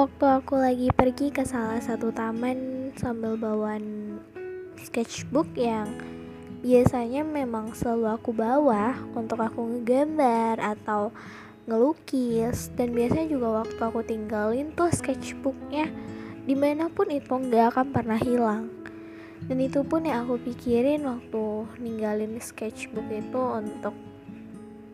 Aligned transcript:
Waktu 0.00 0.24
aku 0.24 0.56
lagi 0.56 0.88
pergi 0.96 1.28
ke 1.28 1.44
salah 1.44 1.76
satu 1.76 2.08
taman 2.08 2.88
sambil 2.96 3.36
bawaan 3.36 4.16
sketchbook 4.80 5.52
yang 5.52 5.92
biasanya 6.64 7.20
memang 7.20 7.76
selalu 7.76 8.16
aku 8.16 8.32
bawa 8.32 8.96
untuk 9.12 9.44
aku 9.44 9.60
ngegambar 9.60 10.56
atau 10.56 11.12
ngelukis. 11.68 12.72
Dan 12.80 12.96
biasanya 12.96 13.28
juga 13.28 13.60
waktu 13.60 13.76
aku 13.76 14.00
tinggalin 14.00 14.72
tuh 14.72 14.88
sketchbooknya 14.88 15.92
di 16.48 16.56
mana 16.56 16.88
pun 16.88 17.12
itu 17.12 17.36
nggak 17.36 17.76
akan 17.76 17.92
pernah 17.92 18.16
hilang. 18.16 18.72
Dan 19.52 19.60
itu 19.60 19.84
pun 19.84 20.08
yang 20.08 20.24
aku 20.24 20.40
pikirin 20.40 21.04
waktu 21.04 21.44
ninggalin 21.76 22.40
sketchbook 22.40 23.04
itu 23.12 23.36
untuk 23.36 23.92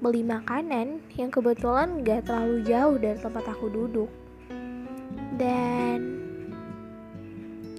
beli 0.02 0.27
makanan 0.27 0.98
yang 1.14 1.30
kebetulan 1.30 2.02
gak 2.02 2.27
terlalu 2.27 2.66
jauh 2.66 2.98
dari 2.98 3.23
tempat 3.23 3.46
aku 3.54 3.70
duduk 3.70 4.25
dan 5.36 6.00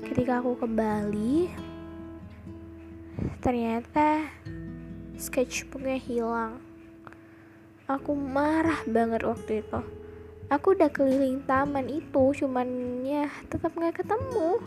ketika 0.06 0.38
aku 0.38 0.54
kembali 0.62 1.50
ternyata 3.42 4.30
sketchbooknya 5.18 5.98
hilang. 5.98 6.62
Aku 7.90 8.14
marah 8.14 8.86
banget 8.86 9.26
waktu 9.26 9.66
itu. 9.66 9.82
Aku 10.54 10.78
udah 10.78 10.92
keliling 10.94 11.42
taman 11.50 11.90
itu 11.90 12.24
cuman 12.38 12.68
ya 13.04 13.26
tetap 13.50 13.74
nggak 13.74 14.06
ketemu. 14.06 14.62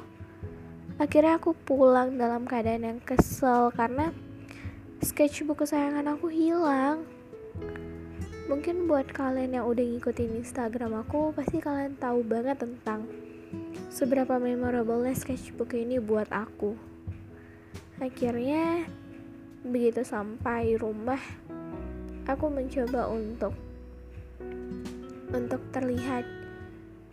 Akhirnya 0.99 1.39
aku 1.39 1.55
pulang 1.55 2.19
dalam 2.19 2.45
keadaan 2.45 2.85
yang 2.85 3.01
kesel 3.01 3.71
karena 3.73 4.13
sketchbook 5.01 5.65
kesayangan 5.65 6.19
aku 6.19 6.29
hilang 6.29 7.07
mungkin 8.51 8.91
buat 8.91 9.07
kalian 9.15 9.55
yang 9.55 9.67
udah 9.71 9.87
ngikutin 9.87 10.43
instagram 10.43 11.07
aku 11.07 11.31
pasti 11.31 11.63
kalian 11.63 11.95
tahu 12.03 12.27
banget 12.27 12.59
tentang 12.59 13.07
seberapa 13.87 14.43
memorable 14.43 15.07
sketchbook 15.15 15.71
ini 15.71 16.03
buat 16.03 16.27
aku. 16.35 16.75
Akhirnya 18.03 18.91
begitu 19.63 20.03
sampai 20.03 20.75
rumah 20.75 21.23
aku 22.27 22.51
mencoba 22.51 23.07
untuk 23.07 23.55
untuk 25.31 25.63
terlihat 25.71 26.27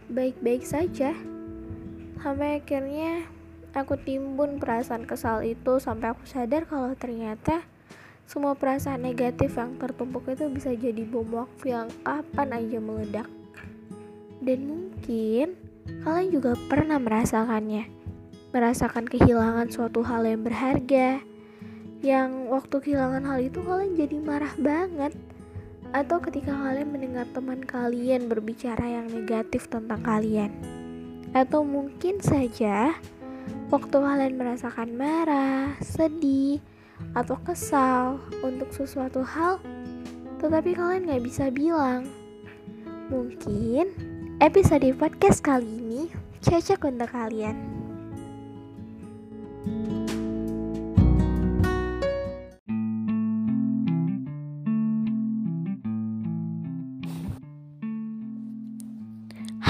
baik-baik 0.10 0.66
saja. 0.66 1.14
Sampai 2.18 2.66
akhirnya 2.66 3.30
aku 3.78 3.94
timbun 4.02 4.58
perasaan 4.58 5.06
kesal 5.06 5.46
itu 5.46 5.78
sampai 5.78 6.18
aku 6.18 6.26
sadar 6.26 6.66
kalau 6.66 6.98
ternyata 6.98 7.62
semua 8.28 8.60
perasaan 8.60 9.08
negatif 9.08 9.56
yang 9.56 9.80
tertumpuk 9.80 10.28
itu 10.28 10.52
bisa 10.52 10.76
jadi 10.76 11.08
bom 11.08 11.24
waktu 11.32 11.72
yang 11.72 11.88
kapan 12.04 12.50
aja 12.52 12.78
meledak. 12.84 13.28
Dan 14.44 14.68
mungkin 14.68 15.56
kalian 16.04 16.30
juga 16.36 16.60
pernah 16.68 17.00
merasakannya. 17.00 17.88
Merasakan 18.52 19.08
kehilangan 19.08 19.72
suatu 19.72 20.04
hal 20.04 20.28
yang 20.28 20.44
berharga 20.44 21.24
yang 22.04 22.52
waktu 22.52 22.76
kehilangan 22.84 23.24
hal 23.24 23.40
itu 23.40 23.64
kalian 23.64 23.96
jadi 23.96 24.18
marah 24.20 24.54
banget. 24.60 25.16
Atau 25.96 26.20
ketika 26.20 26.52
kalian 26.52 26.92
mendengar 26.92 27.26
teman 27.32 27.64
kalian 27.64 28.28
berbicara 28.28 28.84
yang 28.84 29.08
negatif 29.08 29.72
tentang 29.72 30.04
kalian. 30.04 30.52
Atau 31.32 31.64
mungkin 31.64 32.20
saja 32.20 32.92
Waktu 33.68 34.00
kalian 34.00 34.40
merasakan 34.40 34.96
marah, 34.96 35.76
sedih, 35.84 36.64
atau 37.14 37.38
kesal 37.42 38.22
untuk 38.46 38.70
sesuatu 38.74 39.26
hal, 39.26 39.58
tetapi 40.42 40.78
kalian 40.78 41.10
gak 41.10 41.24
bisa 41.26 41.50
bilang. 41.50 42.06
Mungkin 43.08 43.90
episode 44.44 44.86
podcast 45.00 45.40
kali 45.42 45.66
ini 45.66 46.02
cocok 46.44 46.92
untuk 46.92 47.10
kalian. 47.10 47.58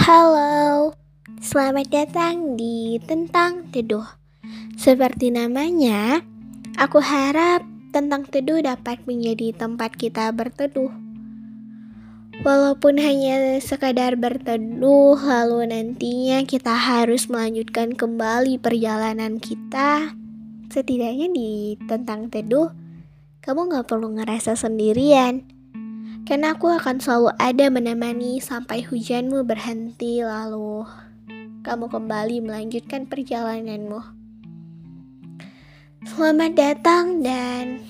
Halo. 0.07 0.95
Selamat 1.43 1.91
datang 1.91 2.55
di 2.55 2.95
Tentang 3.03 3.67
Teduh. 3.75 4.07
Seperti 4.79 5.35
namanya, 5.35 6.23
aku 6.77 7.01
harap 7.01 7.65
Tentang 7.87 8.29
Teduh 8.29 8.61
dapat 8.61 9.01
menjadi 9.09 9.55
tempat 9.57 9.97
kita 9.97 10.29
berteduh. 10.29 10.93
Walaupun 12.45 13.01
hanya 13.01 13.57
sekadar 13.57 14.13
berteduh, 14.13 15.17
lalu 15.17 15.65
nantinya 15.65 16.45
kita 16.45 16.77
harus 16.77 17.25
melanjutkan 17.25 17.97
kembali 17.97 18.61
perjalanan 18.61 19.41
kita. 19.41 20.13
Setidaknya 20.69 21.33
di 21.33 21.79
Tentang 21.89 22.29
Teduh, 22.29 22.69
kamu 23.41 23.73
gak 23.73 23.89
perlu 23.89 24.13
ngerasa 24.21 24.53
sendirian. 24.53 25.41
Karena 26.27 26.53
aku 26.53 26.69
akan 26.69 27.01
selalu 27.01 27.33
ada 27.41 27.65
menemani 27.73 28.37
sampai 28.43 28.85
hujanmu 28.85 29.41
berhenti 29.47 30.21
lalu 30.21 30.85
kamu 31.67 31.91
kembali 31.91 32.43
melanjutkan 32.47 33.07
perjalananmu. 33.11 34.16
Selamat 36.07 36.55
datang 36.55 37.19
dan 37.19 37.83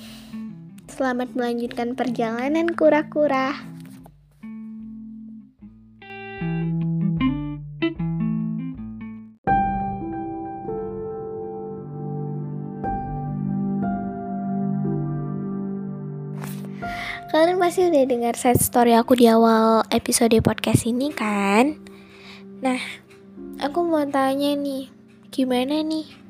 selamat 0.89 1.37
melanjutkan 1.37 1.93
perjalanan 1.93 2.73
kura-kura. 2.73 3.53
Kalian 17.29 17.61
pasti 17.61 17.85
udah 17.85 18.03
dengar 18.09 18.33
set 18.33 18.57
story 18.57 18.97
aku 18.97 19.13
di 19.13 19.29
awal 19.29 19.85
episode 19.93 20.33
podcast 20.41 20.89
ini 20.89 21.13
kan? 21.13 21.77
Nah, 22.65 22.81
Aku 23.57 23.81
mau 23.81 24.05
tanya 24.05 24.53
nih, 24.53 24.85
gimana 25.33 25.81
nih? 25.81 26.26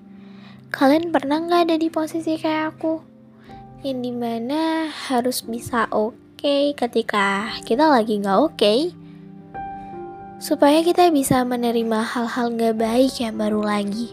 Kalian 0.67 1.15
pernah 1.15 1.39
nggak 1.39 1.71
ada 1.71 1.75
di 1.79 1.87
posisi 1.87 2.35
kayak 2.35 2.75
aku? 2.75 2.99
Yang 3.87 3.99
di 4.03 4.11
mana 4.11 4.91
harus 4.91 5.39
bisa 5.47 5.87
oke 5.95 6.19
okay 6.35 6.75
ketika 6.75 7.55
kita 7.63 7.87
lagi 7.87 8.19
nggak 8.19 8.35
oke? 8.35 8.51
Okay? 8.59 8.91
Supaya 10.43 10.83
kita 10.83 11.07
bisa 11.15 11.47
menerima 11.47 12.03
hal-hal 12.03 12.51
nggak 12.51 12.83
baik 12.83 13.15
yang 13.15 13.39
baru 13.39 13.63
lagi. 13.63 14.11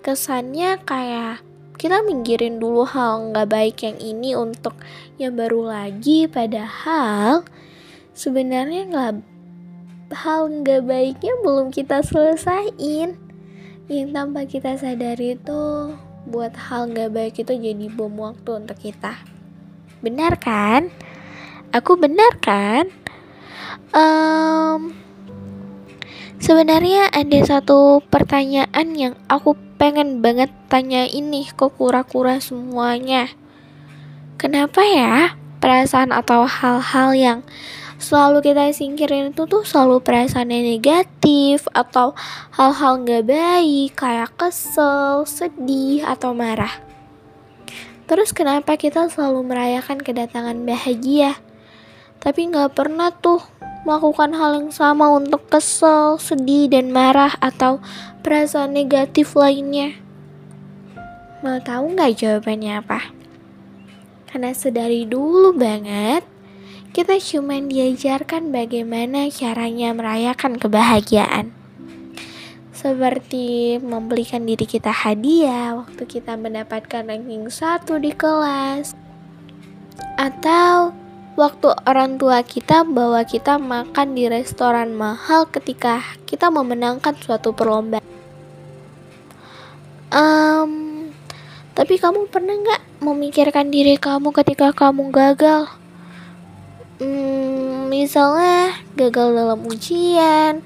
Kesannya 0.00 0.80
kayak 0.88 1.44
kita 1.76 2.00
minggirin 2.08 2.56
dulu 2.56 2.88
hal 2.88 3.36
nggak 3.36 3.48
baik 3.52 3.76
yang 3.84 4.00
ini 4.00 4.32
untuk 4.32 4.80
yang 5.20 5.36
baru 5.36 5.76
lagi 5.76 6.24
padahal 6.24 7.44
sebenarnya 8.16 8.88
nggak 8.88 9.14
hal 10.24 10.48
nggak 10.48 10.88
baiknya 10.88 11.36
belum 11.44 11.68
kita 11.68 12.00
selesaiin 12.00 13.25
yang 13.86 14.10
tanpa 14.10 14.42
kita 14.50 14.74
sadari 14.74 15.38
itu 15.38 15.94
buat 16.26 16.50
hal 16.58 16.90
nggak 16.90 17.10
baik 17.14 17.34
itu 17.38 17.54
jadi 17.54 17.86
bom 17.94 18.18
waktu 18.18 18.66
untuk 18.66 18.74
kita. 18.82 19.14
Benar 20.02 20.42
kan? 20.42 20.90
Aku 21.70 21.94
benar 21.94 22.34
kan? 22.42 22.90
Um, 23.94 24.90
sebenarnya 26.42 27.14
ada 27.14 27.38
satu 27.46 28.02
pertanyaan 28.10 28.98
yang 28.98 29.14
aku 29.30 29.54
pengen 29.78 30.18
banget 30.18 30.50
tanya 30.66 31.06
ini 31.06 31.46
ke 31.46 31.70
kura-kura 31.70 32.42
semuanya. 32.42 33.30
Kenapa 34.34 34.82
ya 34.82 35.38
perasaan 35.66 36.14
atau 36.14 36.46
hal-hal 36.46 37.10
yang 37.18 37.38
selalu 37.98 38.38
kita 38.38 38.70
singkirin 38.70 39.34
itu 39.34 39.50
tuh 39.50 39.66
selalu 39.66 39.98
perasaan 39.98 40.54
yang 40.54 40.62
negatif 40.62 41.66
atau 41.74 42.14
hal-hal 42.54 43.02
nggak 43.02 43.26
baik 43.26 43.98
kayak 43.98 44.30
kesel, 44.38 45.26
sedih 45.26 46.06
atau 46.06 46.30
marah. 46.38 46.70
Terus 48.06 48.30
kenapa 48.30 48.78
kita 48.78 49.10
selalu 49.10 49.42
merayakan 49.42 49.98
kedatangan 49.98 50.54
bahagia, 50.62 51.34
tapi 52.22 52.46
nggak 52.46 52.78
pernah 52.78 53.10
tuh 53.10 53.42
melakukan 53.82 54.38
hal 54.38 54.62
yang 54.62 54.70
sama 54.70 55.10
untuk 55.10 55.50
kesel, 55.50 56.14
sedih, 56.22 56.70
dan 56.70 56.94
marah 56.94 57.34
atau 57.42 57.82
perasaan 58.22 58.70
negatif 58.70 59.34
lainnya? 59.34 59.98
Mau 61.42 61.58
tahu 61.58 61.98
nggak 61.98 62.22
jawabannya 62.22 62.78
apa? 62.78 63.15
Karena 64.36 64.52
sedari 64.52 65.08
dulu 65.08 65.56
banget, 65.56 66.20
kita 66.92 67.16
cuma 67.16 67.56
diajarkan 67.56 68.52
bagaimana 68.52 69.32
caranya 69.32 69.96
merayakan 69.96 70.60
kebahagiaan. 70.60 71.56
Seperti 72.68 73.80
membelikan 73.80 74.44
diri 74.44 74.68
kita 74.68 74.92
hadiah 74.92 75.80
waktu 75.80 76.04
kita 76.04 76.36
mendapatkan 76.36 77.08
ranking 77.08 77.48
satu 77.48 77.96
di 77.96 78.12
kelas. 78.12 78.92
Atau 80.20 80.92
waktu 81.40 81.72
orang 81.88 82.20
tua 82.20 82.44
kita 82.44 82.84
bawa 82.84 83.24
kita 83.24 83.56
makan 83.56 84.12
di 84.12 84.28
restoran 84.28 84.92
mahal 84.92 85.48
ketika 85.48 86.04
kita 86.28 86.52
memenangkan 86.52 87.16
suatu 87.16 87.56
perlombaan. 87.56 88.04
Um, 90.12 90.45
tapi 91.96 92.12
kamu 92.12 92.28
pernah 92.28 92.52
nggak 92.52 93.00
memikirkan 93.08 93.72
diri 93.72 93.96
kamu 93.96 94.28
ketika 94.36 94.68
kamu 94.76 95.08
gagal? 95.08 95.64
Hmm, 97.00 97.88
misalnya 97.88 98.76
gagal 99.00 99.32
dalam 99.32 99.64
ujian 99.64 100.60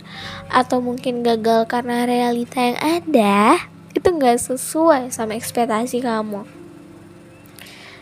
atau 0.50 0.82
mungkin 0.82 1.22
gagal 1.22 1.70
karena 1.70 2.02
realita 2.02 2.58
yang 2.58 2.82
ada 2.82 3.62
itu 3.94 4.10
nggak 4.10 4.42
sesuai 4.42 5.14
sama 5.14 5.38
ekspektasi 5.38 6.02
kamu. 6.02 6.42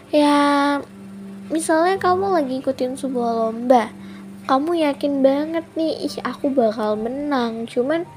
Ya 0.08 0.80
misalnya 1.52 2.00
kamu 2.00 2.32
lagi 2.32 2.64
ikutin 2.64 2.96
sebuah 2.96 3.44
lomba 3.44 3.92
kamu 4.48 4.88
yakin 4.88 5.20
banget 5.20 5.68
nih 5.76 6.08
ih 6.08 6.16
aku 6.24 6.48
bakal 6.48 6.96
menang. 6.96 7.68
Cuman 7.68 8.08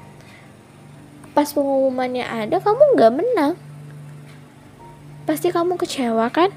pas 1.36 1.52
pengumumannya 1.52 2.24
ada 2.24 2.56
kamu 2.64 2.96
nggak 2.96 3.12
menang 3.12 3.60
pasti 5.24 5.54
kamu 5.54 5.78
kecewa 5.78 6.26
kan? 6.30 6.50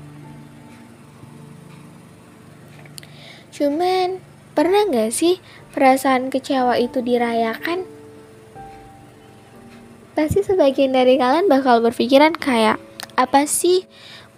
Cuman 3.55 4.19
pernah 4.51 4.83
nggak 4.83 5.15
sih 5.15 5.39
perasaan 5.71 6.27
kecewa 6.27 6.75
itu 6.75 6.99
dirayakan? 6.99 7.87
Pasti 10.15 10.43
sebagian 10.43 10.95
dari 10.95 11.19
kalian 11.19 11.47
bakal 11.47 11.83
berpikiran 11.83 12.35
kayak 12.35 12.79
apa 13.15 13.47
sih? 13.47 13.87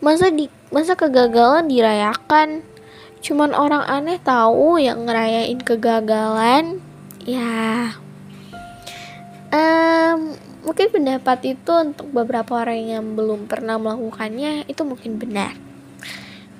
Masa 0.01 0.29
di 0.29 0.49
masa 0.69 0.93
kegagalan 0.93 1.65
dirayakan? 1.65 2.61
Cuman 3.21 3.57
orang 3.57 3.85
aneh 3.89 4.21
tahu 4.21 4.77
yang 4.77 5.09
ngerayain 5.09 5.57
kegagalan. 5.61 6.81
Ya. 7.25 7.97
Um, 9.49 10.37
mungkin 10.67 10.91
pendapat 10.91 11.55
itu 11.55 11.71
untuk 11.71 12.11
beberapa 12.11 12.59
orang 12.59 12.83
yang 12.83 13.05
belum 13.15 13.47
pernah 13.47 13.79
melakukannya 13.79 14.67
itu 14.67 14.83
mungkin 14.83 15.15
benar. 15.15 15.55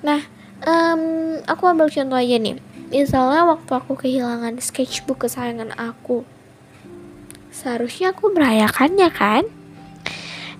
Nah 0.00 0.24
um, 0.64 1.36
aku 1.44 1.62
ambil 1.68 1.92
contoh 1.92 2.16
aja 2.16 2.40
nih. 2.40 2.56
Misalnya 2.88 3.44
waktu 3.44 3.68
aku 3.68 4.00
kehilangan 4.00 4.56
sketchbook 4.64 5.28
kesayangan 5.28 5.76
aku. 5.76 6.24
Seharusnya 7.52 8.16
aku 8.16 8.32
merayakannya 8.32 9.12
kan? 9.12 9.44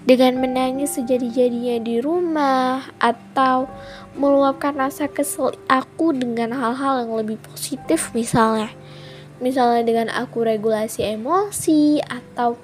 Dengan 0.04 0.44
menangis 0.44 1.00
sejadi-jadinya 1.00 1.80
di 1.80 2.04
rumah 2.04 2.84
atau 3.00 3.64
meluapkan 4.12 4.76
rasa 4.76 5.08
kesel 5.08 5.56
aku 5.72 6.12
dengan 6.12 6.52
hal-hal 6.52 7.08
yang 7.08 7.12
lebih 7.16 7.40
positif 7.40 8.12
misalnya. 8.12 8.68
Misalnya 9.40 9.88
dengan 9.88 10.08
aku 10.12 10.44
regulasi 10.44 11.16
emosi 11.16 12.04
atau 12.04 12.60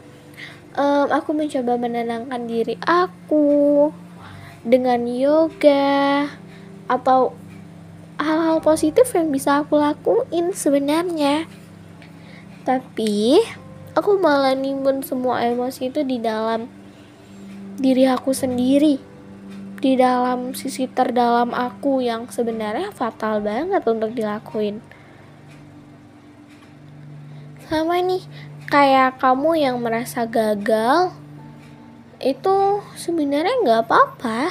um, 0.74 1.06
aku 1.10 1.30
mencoba 1.34 1.78
menenangkan 1.78 2.46
diri 2.46 2.74
aku 2.82 3.90
dengan 4.66 5.06
yoga 5.06 6.28
atau 6.90 7.32
hal-hal 8.20 8.60
positif 8.62 9.10
yang 9.14 9.30
bisa 9.30 9.62
aku 9.62 9.78
lakuin 9.80 10.54
sebenarnya. 10.54 11.46
Tapi 12.64 13.42
aku 13.94 14.18
malah 14.18 14.56
nimbun 14.56 15.04
semua 15.04 15.44
emosi 15.44 15.92
itu 15.92 16.00
di 16.02 16.18
dalam 16.22 16.66
diri 17.78 18.06
aku 18.06 18.30
sendiri 18.30 19.14
di 19.84 20.00
dalam 20.00 20.56
sisi 20.56 20.88
terdalam 20.88 21.52
aku 21.52 22.00
yang 22.00 22.24
sebenarnya 22.32 22.88
fatal 22.88 23.44
banget 23.44 23.84
untuk 23.84 24.16
dilakuin. 24.16 24.80
Sama 27.68 28.00
nih 28.00 28.24
kayak 28.74 29.22
kamu 29.22 29.54
yang 29.54 29.78
merasa 29.78 30.26
gagal 30.26 31.14
itu 32.18 32.82
sebenarnya 32.98 33.62
nggak 33.62 33.86
apa-apa. 33.86 34.50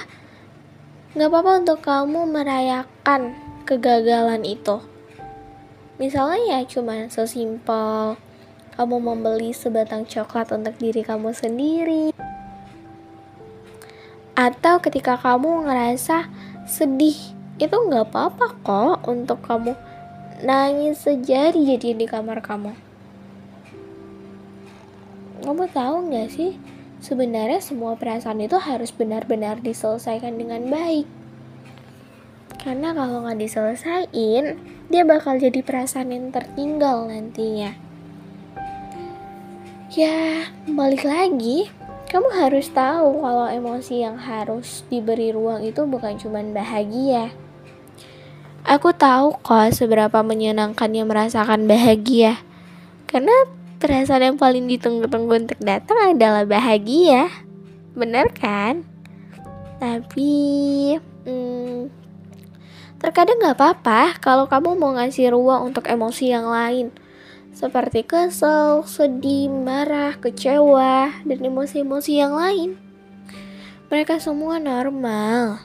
Nggak 1.12 1.28
apa-apa 1.28 1.52
untuk 1.60 1.80
kamu 1.84 2.32
merayakan 2.32 3.36
kegagalan 3.68 4.48
itu. 4.48 4.80
Misalnya 6.00 6.40
ya 6.40 6.60
cuman 6.64 7.12
sesimpel 7.12 8.16
kamu 8.80 8.96
membeli 9.04 9.52
sebatang 9.52 10.08
coklat 10.08 10.56
untuk 10.56 10.80
diri 10.80 11.04
kamu 11.04 11.36
sendiri. 11.36 12.16
Atau 14.40 14.80
ketika 14.80 15.20
kamu 15.20 15.68
ngerasa 15.68 16.32
sedih 16.64 17.36
itu 17.60 17.76
nggak 17.76 18.08
apa-apa 18.08 18.56
kok 18.64 19.04
untuk 19.04 19.44
kamu 19.44 19.76
nangis 20.48 21.04
sejadi-jadi 21.04 21.92
di 21.92 22.08
kamar 22.08 22.40
kamu 22.40 22.83
kamu 25.44 25.68
tahu 25.70 26.10
nggak 26.10 26.30
sih 26.32 26.56
sebenarnya 27.04 27.60
semua 27.60 28.00
perasaan 28.00 28.40
itu 28.40 28.56
harus 28.56 28.96
benar-benar 28.96 29.60
diselesaikan 29.60 30.40
dengan 30.40 30.72
baik 30.72 31.06
karena 32.64 32.96
kalau 32.96 33.28
nggak 33.28 33.44
diselesain 33.44 34.56
dia 34.88 35.04
bakal 35.04 35.36
jadi 35.36 35.60
perasaan 35.60 36.16
yang 36.16 36.32
tertinggal 36.32 37.06
nantinya 37.12 37.76
ya 39.92 40.48
balik 40.72 41.04
lagi 41.04 41.68
kamu 42.14 42.30
harus 42.30 42.70
tahu 42.70 43.26
kalau 43.26 43.50
emosi 43.50 44.06
yang 44.06 44.22
harus 44.22 44.86
diberi 44.86 45.34
ruang 45.34 45.66
itu 45.66 45.82
bukan 45.90 46.14
cuma 46.22 46.46
bahagia. 46.46 47.34
Aku 48.70 48.94
tahu 48.94 49.34
kok 49.42 49.74
seberapa 49.74 50.22
menyenangkannya 50.22 51.10
merasakan 51.10 51.66
bahagia. 51.66 52.38
Karena 53.10 53.34
perasaan 53.84 54.32
yang 54.32 54.38
paling 54.40 54.64
ditunggu-tunggu 54.72 55.44
untuk 55.44 55.60
datang 55.60 56.16
adalah 56.16 56.48
bahagia. 56.48 57.28
Bener 57.92 58.32
kan? 58.32 58.88
Tapi 59.84 60.32
hmm, 61.28 61.92
terkadang 63.04 63.44
gak 63.44 63.60
apa-apa 63.60 64.16
kalau 64.24 64.48
kamu 64.48 64.80
mau 64.80 64.96
ngasih 64.96 65.36
ruang 65.36 65.68
untuk 65.68 65.92
emosi 65.92 66.32
yang 66.32 66.48
lain 66.48 66.96
seperti 67.54 68.02
kesel, 68.02 68.82
sedih, 68.88 69.46
marah, 69.46 70.18
kecewa, 70.18 71.14
dan 71.22 71.40
emosi-emosi 71.44 72.12
yang 72.18 72.34
lain. 72.34 72.80
Mereka 73.94 74.18
semua 74.18 74.58
normal. 74.58 75.62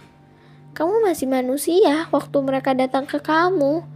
Kamu 0.76 1.00
masih 1.00 1.26
manusia 1.26 2.04
waktu 2.12 2.36
mereka 2.44 2.76
datang 2.76 3.08
ke 3.08 3.16
kamu. 3.18 3.88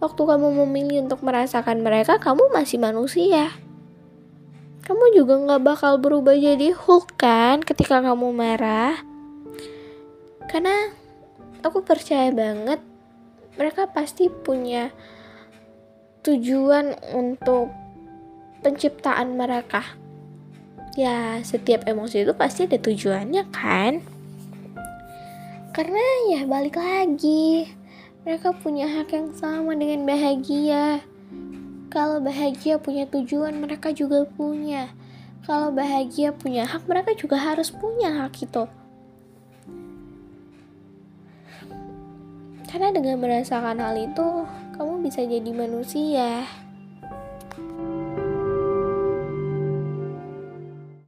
Waktu 0.00 0.22
kamu 0.24 0.64
memilih 0.64 1.04
untuk 1.04 1.20
merasakan 1.20 1.84
mereka, 1.84 2.16
kamu 2.16 2.48
masih 2.56 2.80
manusia. 2.80 3.52
Kamu 4.80 5.12
juga 5.12 5.36
gak 5.44 5.62
bakal 5.62 6.00
berubah 6.00 6.32
jadi 6.32 6.72
Hulk 6.72 7.20
kan 7.20 7.60
ketika 7.60 8.00
kamu 8.00 8.32
marah. 8.32 8.96
Karena 10.48 10.90
aku 11.60 11.84
percaya 11.84 12.32
banget 12.32 12.80
mereka 13.60 13.92
pasti 13.92 14.32
punya 14.32 14.88
tujuan 16.24 16.96
untuk 17.12 17.68
penciptaan 18.64 19.36
mereka. 19.36 19.84
Ya, 20.96 21.38
setiap 21.44 21.84
emosi 21.84 22.24
itu 22.24 22.32
pasti 22.34 22.66
ada 22.66 22.80
tujuannya 22.80 23.44
kan? 23.52 24.00
Karena 25.70 26.02
ya 26.34 26.42
balik 26.50 26.74
lagi, 26.74 27.68
mereka 28.20 28.52
punya 28.52 28.84
hak 28.84 29.16
yang 29.16 29.32
sama 29.32 29.72
dengan 29.72 30.04
bahagia. 30.04 31.00
Kalau 31.88 32.20
bahagia 32.20 32.76
punya 32.76 33.08
tujuan, 33.08 33.56
mereka 33.58 33.90
juga 33.96 34.28
punya. 34.28 34.92
Kalau 35.48 35.72
bahagia 35.72 36.30
punya 36.30 36.68
hak, 36.68 36.84
mereka 36.84 37.16
juga 37.16 37.40
harus 37.40 37.72
punya 37.72 38.12
hak 38.12 38.36
itu. 38.44 38.64
Karena 42.70 42.94
dengan 42.94 43.18
merasakan 43.18 43.82
hal 43.82 43.96
itu, 43.98 44.28
kamu 44.78 44.94
bisa 45.02 45.26
jadi 45.26 45.50
manusia. 45.50 46.46